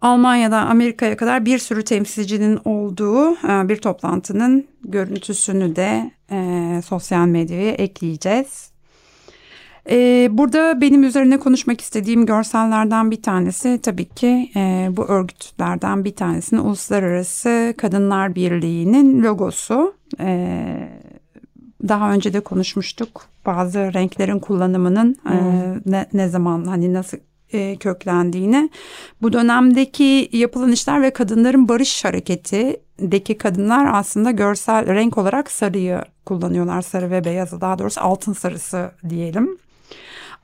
Almanya'dan 0.00 0.66
Amerika'ya 0.66 1.16
kadar 1.16 1.44
bir 1.44 1.58
sürü 1.58 1.84
temsilcinin 1.84 2.60
olduğu 2.64 3.34
bir 3.68 3.76
toplantının 3.76 4.66
görüntüsünü 4.84 5.76
de 5.76 6.10
e, 6.30 6.82
sosyal 6.82 7.26
medyaya 7.26 7.72
ekleyeceğiz. 7.72 8.73
Ee, 9.90 10.28
burada 10.30 10.80
benim 10.80 11.02
üzerine 11.02 11.38
konuşmak 11.38 11.80
istediğim 11.80 12.26
görsellerden 12.26 13.10
bir 13.10 13.22
tanesi 13.22 13.80
tabii 13.82 14.08
ki 14.08 14.50
e, 14.56 14.88
bu 14.90 15.04
örgütlerden 15.04 16.04
bir 16.04 16.16
tanesinin 16.16 16.60
Uluslararası 16.60 17.74
Kadınlar 17.78 18.34
Birliği'nin 18.34 19.22
logosu. 19.22 19.94
E, 20.20 20.64
daha 21.88 22.12
önce 22.12 22.32
de 22.32 22.40
konuşmuştuk 22.40 23.26
bazı 23.46 23.78
renklerin 23.78 24.38
kullanımının 24.38 25.16
e, 25.26 25.30
hmm. 25.30 25.48
e, 25.48 25.80
ne, 25.86 26.06
ne 26.12 26.28
zaman 26.28 26.64
hani 26.64 26.94
nasıl 26.94 27.18
e, 27.52 27.76
köklendiğini, 27.76 28.70
bu 29.22 29.32
dönemdeki 29.32 30.28
yapılan 30.32 30.72
işler 30.72 31.02
ve 31.02 31.10
kadınların 31.10 31.68
barış 31.68 32.04
hareketindeki 32.04 33.38
kadınlar 33.38 33.88
aslında 33.92 34.30
görsel 34.30 34.86
renk 34.86 35.18
olarak 35.18 35.50
sarıyı 35.50 36.02
kullanıyorlar. 36.26 36.82
Sarı 36.82 37.10
ve 37.10 37.24
beyazı 37.24 37.60
daha 37.60 37.78
doğrusu 37.78 38.00
altın 38.00 38.32
sarısı 38.32 38.90
diyelim. 39.08 39.58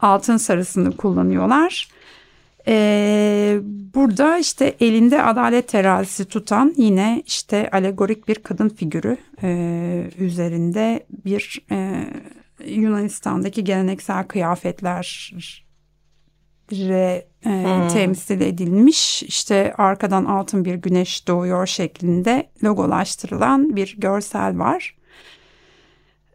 Altın 0.02 0.36
sarısını 0.36 0.96
kullanıyorlar. 0.96 1.88
Ee, 2.68 3.58
burada 3.94 4.38
işte 4.38 4.76
elinde 4.80 5.22
adalet 5.22 5.68
terazisi 5.68 6.24
tutan 6.24 6.74
yine 6.76 7.22
işte 7.26 7.70
alegorik 7.72 8.28
bir 8.28 8.34
kadın 8.34 8.68
figürü 8.68 9.16
e, 9.42 10.10
üzerinde 10.18 11.06
bir 11.24 11.66
e, 11.70 12.04
Yunanistan'daki 12.66 13.64
geleneksel 13.64 14.24
kıyafetler 14.24 15.32
e, 16.72 17.24
hmm. 17.42 17.88
temsil 17.88 18.40
edilmiş 18.40 19.22
işte 19.22 19.74
arkadan 19.78 20.24
altın 20.24 20.64
bir 20.64 20.74
güneş 20.74 21.28
doğuyor 21.28 21.66
şeklinde 21.66 22.50
logolaştırılan 22.64 23.76
bir 23.76 23.96
görsel 23.98 24.58
var. 24.58 24.96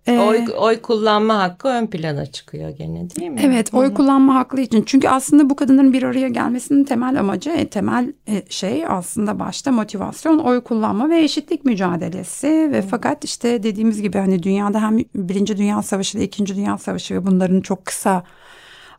Ee, 0.08 0.20
oy, 0.20 0.46
oy 0.58 0.82
kullanma 0.82 1.38
hakkı 1.38 1.68
ön 1.68 1.88
plana 1.88 2.26
çıkıyor 2.26 2.70
gene 2.70 3.10
değil 3.10 3.32
mi? 3.32 3.42
Evet 3.44 3.74
oy 3.74 3.94
kullanma 3.94 4.36
hakkı 4.36 4.62
için. 4.62 4.84
Çünkü 4.86 5.08
aslında 5.08 5.50
bu 5.50 5.56
kadınların 5.56 5.94
bir 5.94 6.04
araya 6.04 6.28
gelmesinin 6.28 6.84
temel 6.84 7.20
amacı, 7.20 7.50
e, 7.50 7.68
temel 7.68 8.14
e, 8.28 8.44
şey 8.50 8.86
aslında 8.88 9.40
başta 9.40 9.72
motivasyon, 9.72 10.40
oy 10.40 10.62
kullanma 10.62 11.10
ve 11.10 11.24
eşitlik 11.24 11.66
mücadelesi. 11.66 12.48
Ve 12.48 12.82
Hı. 12.82 12.88
fakat 12.90 13.24
işte 13.24 13.64
dediğimiz 13.64 14.02
gibi 14.02 14.18
hani 14.18 14.44
dünyada 14.44 14.82
hem 14.82 14.98
Birinci 15.16 15.58
Dünya 15.58 15.82
Savaşı 15.82 16.18
ile 16.18 16.26
İkinci 16.26 16.56
Dünya 16.56 16.78
Savaşı 16.78 17.16
ve 17.16 17.26
bunların 17.26 17.62
çok 17.62 17.86
kısa 17.86 18.24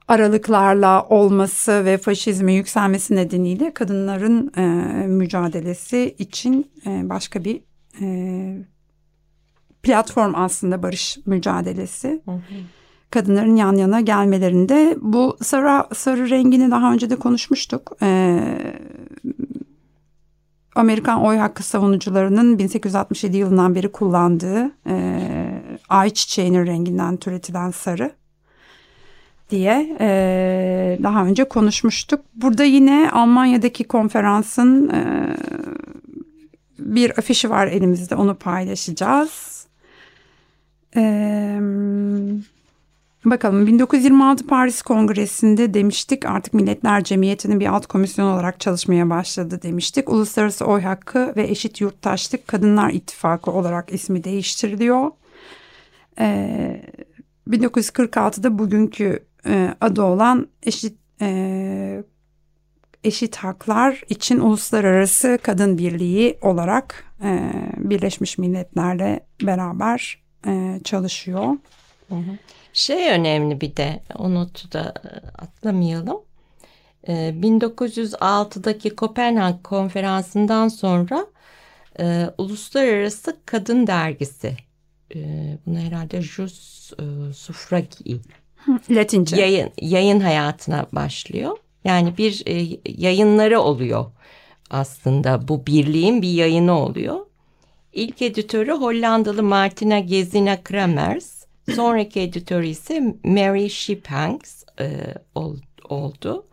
aralıklarla 0.09 1.07
olması 1.09 1.85
ve 1.85 1.99
faşizme 1.99 2.53
yükselmesi 2.53 3.17
nedeniyle 3.17 3.75
kadınların 3.75 4.53
e, 4.57 4.63
mücadelesi 5.07 6.15
için 6.19 6.71
e, 6.87 7.09
başka 7.09 7.45
bir 7.45 7.61
e, 8.01 8.07
platform 9.87 10.35
aslında 10.35 10.83
barış 10.83 11.19
mücadelesi. 11.27 12.23
Hı 12.25 12.31
hı. 12.31 12.41
Kadınların 13.11 13.57
yan 13.57 13.77
yana 13.77 14.01
gelmelerinde 14.01 14.97
bu 15.01 15.37
sarı 15.43 15.95
sarı 15.95 16.31
rengini 16.31 16.71
daha 16.71 16.93
önce 16.93 17.11
de 17.11 17.17
konuşmuştuk. 17.17 17.93
Ee, 18.03 18.41
Amerikan 20.75 21.23
oy 21.23 21.37
hakkı 21.37 21.63
savunucularının 21.63 22.59
1867 22.59 23.37
yılından 23.37 23.75
beri 23.75 23.93
kullandığı 23.93 24.71
e, 24.87 25.21
ay 25.89 26.11
çiçeğinin 26.11 26.67
renginden 26.67 27.17
türetilen 27.17 27.71
sarı 27.71 28.11
diye 29.51 29.97
e, 30.01 30.99
daha 31.03 31.27
önce 31.27 31.45
konuşmuştuk. 31.45 32.21
Burada 32.35 32.65
yine 32.65 33.11
Almanya'daki 33.13 33.85
konferansın 33.85 34.89
e, 34.89 35.37
bir 36.79 37.19
afişi 37.19 37.51
var 37.51 37.67
elimizde 37.67 38.15
onu 38.15 38.35
paylaşacağız. 38.35 39.56
Ee, 40.97 41.61
bakalım 43.25 43.67
1926 43.67 44.47
Paris 44.47 44.83
Kongresi'nde 44.83 45.75
demiştik 45.75 46.27
artık 46.27 46.55
Milletler 46.55 47.05
Cemiyeti'nin 47.05 47.61
bir 47.61 47.67
alt 47.67 47.87
komisyon 47.87 48.27
olarak 48.27 48.61
çalışmaya 48.61 49.11
başladı 49.11 49.61
demiştik. 49.63 50.09
Uluslararası 50.09 50.65
Oy 50.65 50.83
Hakkı 50.83 51.33
ve 51.37 51.43
Eşit 51.43 51.81
Yurttaşlık 51.81 52.49
Kadınlar 52.49 52.91
İttifakı 52.91 53.51
olarak 53.51 53.93
ismi 53.93 54.25
değiştiriliyor. 54.25 55.11
Ee, 56.19 56.83
1946'da 57.49 58.59
bugünkü 58.59 59.25
e, 59.47 59.75
adı 59.81 60.03
olan 60.03 60.49
Eşit 60.63 60.99
e, 61.21 62.05
Eşit 63.05 63.37
Haklar 63.37 64.03
için 64.09 64.41
Uluslararası 64.41 65.39
Kadın 65.43 65.79
Birliği 65.79 66.39
olarak 66.43 67.05
e, 67.23 67.53
Birleşmiş 67.77 68.39
Milletler'le 68.39 69.21
beraber 69.43 70.26
e, 70.47 70.81
çalışıyor. 70.85 71.57
Şey 72.73 73.11
önemli 73.11 73.61
bir 73.61 73.77
de 73.77 74.01
o 74.19 74.35
notu 74.35 74.73
da 74.73 74.95
e, 75.05 75.09
atlamayalım. 75.43 76.21
1906'daki 77.09 78.89
e, 78.89 78.95
Kopenhag 78.97 79.63
konferansından 79.63 80.69
sonra 80.69 81.27
e, 82.01 82.31
Uluslararası 82.39 83.37
Kadın 83.47 83.87
Dergisi 83.87 84.57
e, 85.15 85.19
bunu 85.67 85.79
herhalde 85.79 86.23
Jus 86.23 86.93
e, 86.93 87.33
Suffragi 87.33 88.21
Latince 88.91 89.37
yayın, 89.37 89.71
yayın 89.81 90.21
hayatına 90.21 90.87
başlıyor. 90.93 91.57
Yani 91.85 92.19
bir 92.19 92.43
e, 92.47 92.79
yayınları 92.85 93.61
oluyor 93.61 94.05
aslında 94.71 95.49
bu 95.49 95.67
birliğin 95.67 96.23
bir 96.23 96.29
yayını 96.31 96.73
oluyor. 96.81 97.26
İlk 97.97 98.23
editörü 98.23 98.73
Hollandalı 98.73 99.43
Martina 99.43 99.99
Gezina 99.99 100.63
Kramers. 100.63 101.45
Sonraki 101.75 102.21
editörü 102.21 102.67
ise 102.67 103.15
Mary 103.25 103.69
Shiphanks 103.69 104.65
e, 104.81 104.91
oldu. 105.89 106.47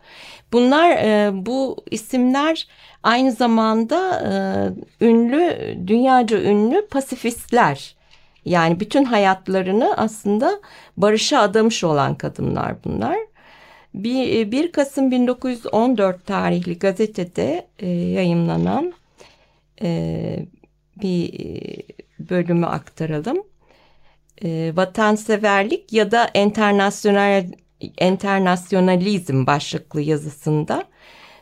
Bunlar 0.52 0.90
e, 0.90 1.30
bu 1.46 1.76
isimler 1.90 2.68
aynı 3.02 3.32
zamanda 3.32 4.20
e, 5.00 5.06
ünlü, 5.06 5.58
dünyaca 5.86 6.42
ünlü 6.42 6.86
pasifistler. 6.86 7.96
Yani 8.44 8.80
bütün 8.80 9.04
hayatlarını 9.04 9.96
aslında 9.96 10.60
barışa 10.96 11.38
adamış 11.38 11.84
olan 11.84 12.14
kadınlar 12.14 12.74
bunlar. 12.84 13.16
1 13.94 14.72
Kasım 14.72 15.10
1914 15.10 16.26
tarihli 16.26 16.78
gazetede 16.78 17.66
e, 17.78 17.88
yayımlanan 17.88 18.92
e, 19.82 20.46
bir 21.02 21.40
e, 21.40 21.82
bölümü 22.18 22.66
aktaralım. 22.66 23.38
E, 24.44 24.72
vatanseverlik 24.76 25.92
ya 25.92 26.10
da 26.10 26.30
internasyonel 26.34 27.52
internasyonalizm 28.00 29.46
başlıklı 29.46 30.00
yazısında 30.00 30.84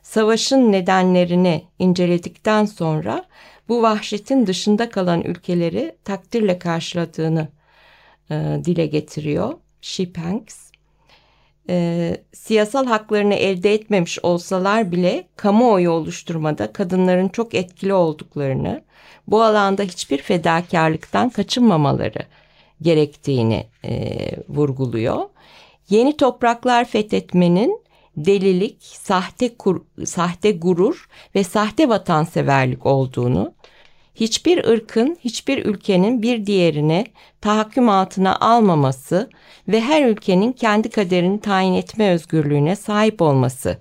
savaşın 0.02 0.72
nedenlerini 0.72 1.64
inceledikten 1.78 2.64
sonra 2.64 3.24
bu 3.68 3.82
vahşetin 3.82 4.46
dışında 4.46 4.88
kalan 4.88 5.22
ülkeleri 5.22 5.96
takdirle 6.04 6.58
karşıladığını 6.58 7.48
e, 8.30 8.60
dile 8.64 8.86
getiriyor 8.86 9.54
Shipanks. 9.80 10.71
E, 11.68 12.16
siyasal 12.32 12.86
haklarını 12.86 13.34
elde 13.34 13.74
etmemiş 13.74 14.18
olsalar 14.22 14.92
bile 14.92 15.28
kamuoyu 15.36 15.90
oluşturmada 15.90 16.72
kadınların 16.72 17.28
çok 17.28 17.54
etkili 17.54 17.94
olduklarını, 17.94 18.82
bu 19.26 19.42
alanda 19.42 19.82
hiçbir 19.82 20.18
fedakarlıktan 20.18 21.30
kaçınmamaları 21.30 22.22
gerektiğini 22.82 23.66
e, 23.84 24.18
vurguluyor. 24.48 25.28
Yeni 25.90 26.16
topraklar 26.16 26.84
fethetmenin 26.84 27.82
delilik, 28.16 28.76
sahte 28.82 29.56
kur, 29.56 29.82
sahte 30.04 30.52
gurur 30.52 31.08
ve 31.34 31.44
sahte 31.44 31.88
vatanseverlik 31.88 32.86
olduğunu, 32.86 33.54
hiçbir 34.14 34.64
ırkın, 34.64 35.16
hiçbir 35.20 35.64
ülkenin 35.64 36.22
bir 36.22 36.46
diğerine 36.46 37.06
tahakküm 37.40 37.88
altına 37.88 38.36
almaması 38.36 39.30
ve 39.68 39.80
her 39.80 40.06
ülkenin 40.06 40.52
kendi 40.52 40.90
kaderini 40.90 41.40
tayin 41.40 41.74
etme 41.74 42.10
özgürlüğüne 42.10 42.76
sahip 42.76 43.22
olması 43.22 43.78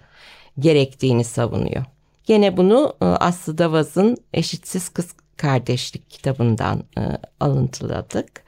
gerektiğini 0.59 1.23
savunuyor. 1.23 1.85
Gene 2.25 2.57
bunu 2.57 2.95
e, 3.01 3.05
Aslı 3.05 3.57
Davaz'ın 3.57 4.17
Eşitsiz 4.33 4.89
Kız 4.89 5.13
Kardeşlik 5.37 6.09
kitabından 6.09 6.83
e, 6.97 7.01
alıntıladık. 7.39 8.43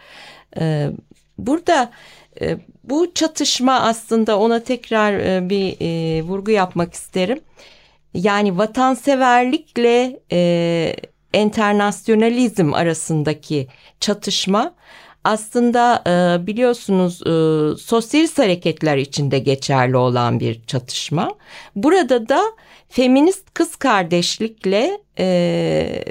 E, 0.60 0.90
burada 1.38 1.92
bu 2.84 3.14
çatışma 3.14 3.80
aslında 3.80 4.40
ona 4.40 4.64
tekrar 4.64 5.50
bir 5.50 5.78
vurgu 6.22 6.52
yapmak 6.52 6.94
isterim. 6.94 7.40
Yani 8.14 8.58
vatanseverlikle 8.58 10.20
e, 11.34 11.42
internasyonalizm 11.42 12.74
arasındaki 12.74 13.68
çatışma 14.00 14.76
aslında 15.24 16.04
e, 16.08 16.48
biliyorsunuz 16.48 17.22
e, 17.22 17.78
sosyalist 17.78 18.40
hareketler 18.40 18.98
içinde 18.98 19.40
geçerli 19.40 19.98
olan 19.98 20.40
bir 20.40 20.64
çatışma. 20.64 21.32
Burada 21.76 22.30
da 22.30 22.42
feminist 22.90 23.54
kız 23.54 23.76
kardeşlikle 23.76 25.02
e, 25.20 26.04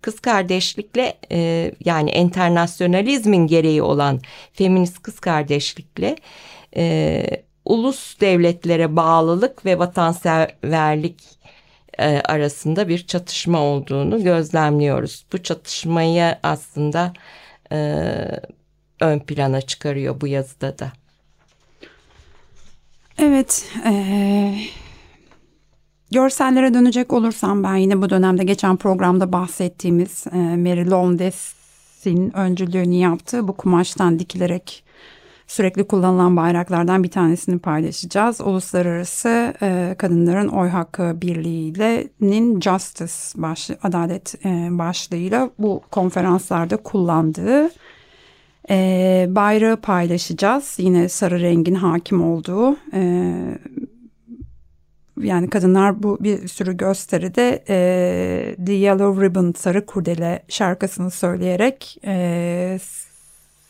kız 0.00 0.20
kardeşlikle 0.20 1.18
e, 1.32 1.72
yani 1.84 2.10
internasyonalizmin 2.10 3.46
gereği 3.46 3.82
olan 3.82 4.20
feminist 4.52 5.02
kız 5.02 5.20
kardeşlikle 5.20 6.16
ulus 7.64 8.20
devletlere 8.20 8.96
bağlılık 8.96 9.66
ve 9.66 9.78
vatanseverlik 9.78 11.33
e, 11.98 12.20
arasında 12.20 12.88
bir 12.88 13.06
çatışma 13.06 13.58
olduğunu 13.60 14.24
gözlemliyoruz. 14.24 15.26
Bu 15.32 15.42
çatışmayı 15.42 16.36
aslında 16.42 17.12
e, 17.72 17.78
ön 19.00 19.18
plana 19.18 19.60
çıkarıyor 19.60 20.20
bu 20.20 20.26
yazıda 20.26 20.78
da. 20.78 20.92
Evet, 23.18 23.72
ee, 23.86 24.54
görsellere 26.10 26.74
dönecek 26.74 27.12
olursam 27.12 27.64
ben 27.64 27.76
yine 27.76 28.02
bu 28.02 28.10
dönemde 28.10 28.44
geçen 28.44 28.76
programda 28.76 29.32
bahsettiğimiz 29.32 30.26
e, 30.32 30.36
Mary 30.36 30.90
Lowndes''in 30.90 32.36
öncülüğünü 32.36 32.94
yaptığı 32.94 33.48
bu 33.48 33.56
kumaştan 33.56 34.18
dikilerek 34.18 34.83
sürekli 35.46 35.86
kullanılan 35.86 36.36
bayraklardan 36.36 37.04
bir 37.04 37.10
tanesini 37.10 37.58
paylaşacağız. 37.58 38.40
Uluslararası 38.40 39.54
e, 39.62 39.94
Kadınların 39.98 40.48
Oy 40.48 40.68
Hakkı 40.68 41.16
Birliği'nin 41.22 42.60
Justice 42.60 43.42
başlı, 43.42 43.76
adalet 43.82 44.34
e, 44.44 44.68
başlığıyla 44.70 45.50
bu 45.58 45.82
konferanslarda 45.90 46.76
kullandığı 46.76 47.70
e, 48.70 49.26
bayrağı 49.28 49.76
paylaşacağız. 49.76 50.74
Yine 50.78 51.08
sarı 51.08 51.40
rengin 51.40 51.74
hakim 51.74 52.24
olduğu 52.24 52.76
e, 52.92 53.32
yani 55.20 55.50
kadınlar 55.50 56.02
bu 56.02 56.18
bir 56.20 56.48
sürü 56.48 56.76
gösteride 56.76 57.64
e, 57.68 58.56
The 58.66 58.72
Yellow 58.72 59.26
Ribbon 59.26 59.52
Sarı 59.56 59.86
Kurdele 59.86 60.42
şarkısını 60.48 61.10
söyleyerek 61.10 61.98
e, 62.04 62.78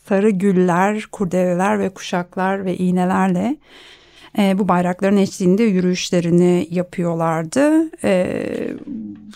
sarı 0.07 0.29
güller, 0.29 1.05
kurdeleler 1.11 1.79
ve 1.79 1.89
kuşaklar 1.89 2.65
ve 2.65 2.77
iğnelerle 2.77 3.57
e, 4.37 4.59
bu 4.59 4.67
bayrakların 4.67 5.17
eşliğinde 5.17 5.63
yürüyüşlerini 5.63 6.67
yapıyorlardı. 6.71 7.89
E, 8.03 8.43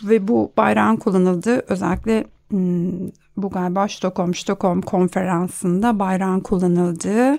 ve 0.03 0.27
bu 0.27 0.53
bayrağın 0.57 0.95
kullanıldığı 0.95 1.59
özellikle 1.59 2.25
hmm, 2.49 3.07
bu 3.37 3.49
galiba 3.49 3.87
Stockholm, 3.87 4.33
Stockholm 4.33 4.81
konferansında 4.81 5.99
bayrağın 5.99 6.39
kullanıldığı 6.39 7.37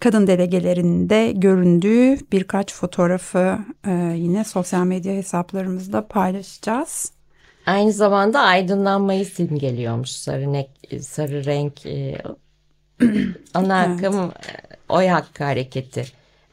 kadın 0.00 0.26
delegelerinde 0.26 1.32
göründüğü 1.32 2.16
birkaç 2.32 2.74
fotoğrafı 2.74 3.58
e, 3.86 3.92
yine 4.16 4.44
sosyal 4.44 4.84
medya 4.84 5.14
hesaplarımızda 5.14 6.06
paylaşacağız. 6.06 7.12
Aynı 7.66 7.92
zamanda 7.92 8.40
aydınlanmayı 8.40 9.26
simgeliyormuş 9.26 10.10
sarı, 10.10 10.52
nek, 10.52 10.70
sarı 11.00 11.44
renk 11.44 11.86
e, 11.86 12.22
ana 13.54 13.80
akım 13.80 14.18
evet. 14.18 14.78
oy 14.88 15.06
hakkı 15.06 15.44
hareketi. 15.44 16.04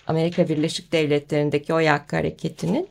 Amerika 0.08 0.50
Birleşik 0.50 0.92
Devletleri'ndeki 0.92 1.74
oy 1.74 1.86
hakkı 1.86 2.16
hareketinin 2.16 2.88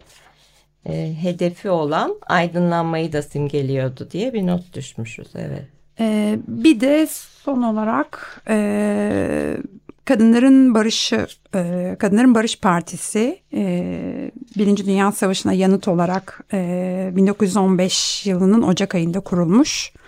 e, 0.86 1.14
hedefi 1.22 1.70
olan 1.70 2.14
aydınlanmayı 2.26 3.12
da 3.12 3.22
simgeliyordu 3.22 4.08
diye 4.10 4.32
bir 4.32 4.46
not 4.46 4.72
düşmüşüz. 4.74 5.28
Evet. 5.34 5.64
Ee, 6.00 6.38
bir 6.48 6.80
de 6.80 7.06
son 7.44 7.62
olarak 7.62 8.42
e, 8.48 9.56
Kadınların 10.04 10.74
Barışı, 10.74 11.26
e, 11.54 11.96
Kadınların 11.98 12.34
Barış 12.34 12.60
Partisi 12.60 13.38
e, 13.54 14.30
Birinci 14.58 14.86
Dünya 14.86 15.12
Savaşı'na 15.12 15.52
yanıt 15.52 15.88
olarak 15.88 16.40
e, 16.52 17.10
1915 17.16 18.26
yılının 18.26 18.62
Ocak 18.62 18.94
ayında 18.94 19.20
kurulmuş. 19.20 19.92
E, 19.92 19.98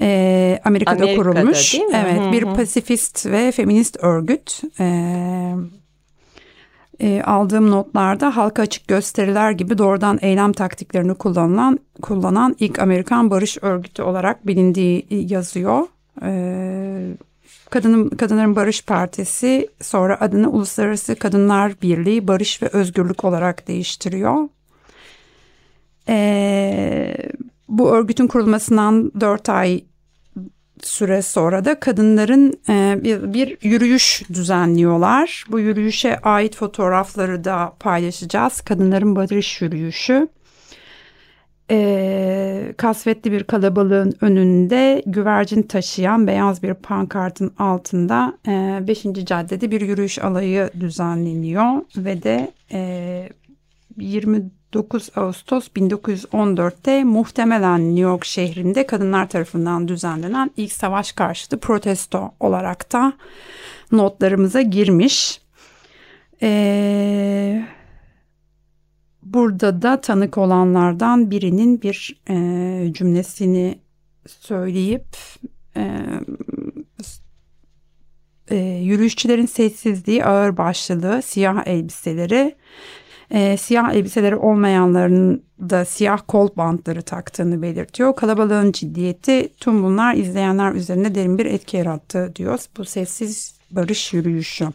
Amerika'da, 0.00 0.96
Amerika'da 0.96 1.14
kurulmuş. 1.16 1.74
Evet, 1.94 2.32
bir 2.32 2.44
pasifist 2.44 3.26
ve 3.26 3.52
feminist 3.52 3.96
örgüt. 4.00 4.60
E, 4.80 5.54
e, 7.00 7.22
aldığım 7.22 7.70
notlarda 7.70 8.36
halka 8.36 8.62
açık 8.62 8.88
gösteriler 8.88 9.50
gibi 9.50 9.78
doğrudan 9.78 10.18
eylem 10.22 10.52
taktiklerini 10.52 11.14
kullanılan 11.14 11.78
kullanan 12.02 12.56
ilk 12.58 12.78
Amerikan 12.78 13.30
barış 13.30 13.58
örgütü 13.62 14.02
olarak 14.02 14.46
bilindiği 14.46 15.06
yazıyor. 15.10 15.86
E, 16.22 17.16
Kadının, 17.70 18.08
Kadınların 18.08 18.56
Barış 18.56 18.84
Partisi 18.84 19.68
sonra 19.82 20.20
adını 20.20 20.50
Uluslararası 20.50 21.16
Kadınlar 21.16 21.72
Birliği 21.82 22.28
Barış 22.28 22.62
ve 22.62 22.66
Özgürlük 22.66 23.24
olarak 23.24 23.68
değiştiriyor. 23.68 24.48
E, 26.08 27.16
bu 27.68 27.90
örgütün 27.90 28.26
kurulmasından 28.26 29.12
dört 29.20 29.48
ay 29.48 29.84
süre 30.82 31.22
sonra 31.22 31.64
da 31.64 31.80
kadınların 31.80 32.54
e, 32.68 33.04
bir, 33.04 33.34
bir 33.34 33.58
yürüyüş 33.62 34.22
düzenliyorlar. 34.28 35.44
Bu 35.50 35.60
yürüyüşe 35.60 36.18
ait 36.18 36.56
fotoğrafları 36.56 37.44
da 37.44 37.72
paylaşacağız. 37.80 38.60
Kadınların 38.60 39.16
barış 39.16 39.62
yürüyüşü. 39.62 40.28
E, 41.70 42.74
kasvetli 42.76 43.32
bir 43.32 43.44
kalabalığın 43.44 44.14
önünde 44.20 45.02
güvercin 45.06 45.62
taşıyan 45.62 46.26
beyaz 46.26 46.62
bir 46.62 46.74
pankartın 46.74 47.52
altında 47.58 48.38
5. 48.46 49.06
E, 49.06 49.24
caddede 49.24 49.70
bir 49.70 49.80
yürüyüş 49.80 50.18
alayı 50.18 50.70
düzenleniyor 50.80 51.82
ve 51.96 52.22
de 52.22 52.52
e, 52.72 53.28
20 53.96 54.50
9 54.72 55.10
Ağustos 55.16 55.68
1914'te 55.68 57.04
muhtemelen 57.04 57.88
New 57.88 58.00
York 58.00 58.24
şehrinde 58.24 58.86
kadınlar 58.86 59.28
tarafından 59.28 59.88
düzenlenen 59.88 60.50
ilk 60.56 60.72
savaş 60.72 61.12
karşıtı 61.12 61.60
protesto 61.60 62.34
olarak 62.40 62.92
da 62.92 63.12
notlarımıza 63.92 64.62
girmiş. 64.62 65.40
Ee, 66.42 67.64
burada 69.22 69.82
da 69.82 70.00
tanık 70.00 70.38
olanlardan 70.38 71.30
birinin 71.30 71.82
bir 71.82 72.20
e, 72.28 72.92
cümlesini 72.92 73.78
söyleyip 74.26 75.16
e, 75.76 76.04
e, 78.50 78.56
yürüyüşçülerin 78.56 79.46
sessizliği, 79.46 80.24
ağır 80.24 80.56
başlılığı, 80.56 81.22
siyah 81.22 81.66
elbiseleri 81.66 82.56
e, 83.30 83.56
siyah 83.56 83.94
elbiseleri 83.94 84.36
olmayanların 84.36 85.42
da 85.60 85.84
siyah 85.84 86.20
kol 86.28 86.48
bantları 86.56 87.02
taktığını 87.02 87.62
belirtiyor. 87.62 88.16
Kalabalığın 88.16 88.72
ciddiyeti 88.72 89.48
tüm 89.60 89.82
bunlar 89.82 90.14
izleyenler 90.14 90.72
üzerinde 90.72 91.14
derin 91.14 91.38
bir 91.38 91.46
etki 91.46 91.76
yarattı 91.76 92.32
diyor. 92.36 92.58
Bu 92.76 92.84
sessiz 92.84 93.54
barış 93.70 94.12
yürüyüşü. 94.12 94.68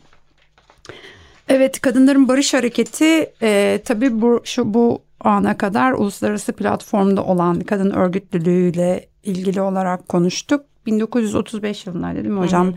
Evet 1.50 1.82
kadınların 1.82 2.28
barış 2.28 2.54
hareketi 2.54 3.34
e, 3.42 3.82
tabii 3.86 4.22
bu 4.22 4.42
şu 4.44 4.74
bu 4.74 5.02
ana 5.20 5.58
kadar 5.58 5.92
uluslararası 5.92 6.54
platformda 6.54 7.24
olan 7.24 7.60
kadın 7.60 7.92
örgütlülüğüyle 7.92 9.08
ilgili 9.24 9.62
olarak 9.62 10.10
konuştuk. 10.10 10.66
1935 10.86 11.86
yılındaydı 11.86 12.16
değil 12.16 12.36
mi 12.36 12.40
hocam? 12.40 12.68
Hı 12.68 12.72
hı. 12.72 12.76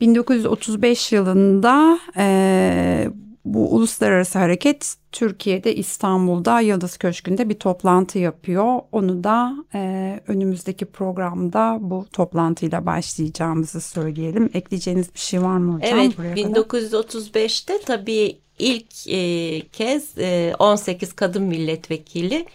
1935 0.00 1.12
yılında 1.12 1.98
e, 2.16 3.08
bu 3.44 3.74
uluslararası 3.74 4.38
hareket 4.38 4.96
Türkiye'de 5.12 5.74
İstanbul'da 5.74 6.60
Yıldız 6.60 6.96
Köşkü'nde 6.96 7.48
bir 7.48 7.54
toplantı 7.54 8.18
yapıyor. 8.18 8.80
Onu 8.92 9.24
da 9.24 9.54
e, 9.74 10.20
önümüzdeki 10.26 10.86
programda 10.86 11.78
bu 11.80 12.06
toplantıyla 12.12 12.86
başlayacağımızı 12.86 13.80
söyleyelim. 13.80 14.50
Ekleyeceğiniz 14.54 15.14
bir 15.14 15.18
şey 15.18 15.42
var 15.42 15.56
mı 15.56 15.76
hocam? 15.76 15.98
Evet 15.98 16.12
1935'te 16.18 17.80
tabii 17.86 18.38
ilk 18.58 19.08
e, 19.08 19.60
kez 19.68 20.18
e, 20.18 20.54
18 20.58 21.12
kadın 21.12 21.42
milletvekili 21.42 22.46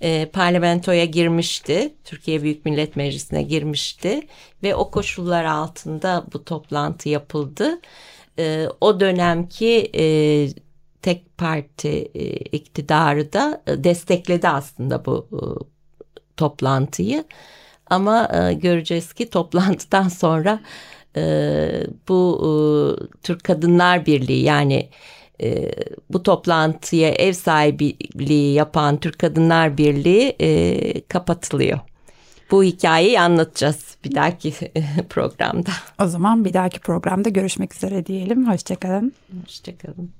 e, 0.00 0.26
parlamentoya 0.26 1.04
girmişti. 1.04 1.94
Türkiye 2.04 2.42
Büyük 2.42 2.64
Millet 2.64 2.96
Meclisi'ne 2.96 3.42
girmişti 3.42 4.26
ve 4.62 4.74
o 4.74 4.90
koşullar 4.90 5.44
altında 5.44 6.26
bu 6.32 6.44
toplantı 6.44 7.08
yapıldı 7.08 7.80
e, 8.40 8.68
o 8.80 9.00
dönemki 9.00 9.90
e, 9.94 10.04
tek 11.02 11.38
parti 11.38 12.10
e, 12.14 12.24
iktidarı 12.36 13.32
da 13.32 13.62
e, 13.66 13.84
destekledi 13.84 14.48
aslında 14.48 15.04
bu 15.04 15.28
e, 15.32 15.42
toplantıyı. 16.36 17.24
Ama 17.90 18.28
e, 18.34 18.54
göreceğiz 18.54 19.12
ki 19.12 19.30
toplantıdan 19.30 20.08
sonra 20.22 20.60
e, 21.16 21.22
bu 22.08 22.40
e, 22.42 22.50
Türk 23.22 23.44
Kadınlar 23.44 24.06
Birliği 24.06 24.42
yani 24.44 24.90
e, 25.42 25.72
bu 26.10 26.22
toplantıya 26.22 27.10
ev 27.10 27.32
sahipliği 27.32 28.54
yapan 28.54 29.00
Türk 29.00 29.18
Kadınlar 29.18 29.78
Birliği 29.78 30.36
e, 30.40 31.00
kapatılıyor. 31.08 31.78
Bu 32.50 32.64
hikayeyi 32.64 33.20
anlatacağız 33.20 33.96
bir 34.04 34.14
dahaki 34.14 34.54
programda. 35.10 35.70
O 36.00 36.06
zaman 36.06 36.44
bir 36.44 36.52
dahaki 36.52 36.80
programda 36.80 37.28
görüşmek 37.28 37.74
üzere 37.74 38.06
diyelim. 38.06 38.50
Hoşçakalın. 38.50 39.12
Hoşçakalın. 39.44 40.19